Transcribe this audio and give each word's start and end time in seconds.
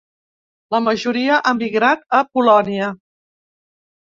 La 0.75 0.79
majoria 0.85 1.35
ha 1.49 1.53
migrat 1.59 2.03
a 2.21 2.25
Polònia. 2.39 2.89